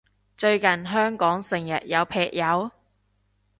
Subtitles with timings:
[0.35, 2.71] 最近香港成日有劈友？